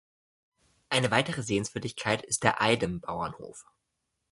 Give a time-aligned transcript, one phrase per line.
[0.89, 3.65] Eine weitere Sehenswürdigkeit ist der "Eidem"-Bauernhof.